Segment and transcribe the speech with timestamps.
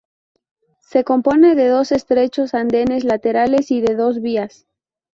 [0.79, 4.65] Se compone de dos estrechos andenes laterales y de dos vías.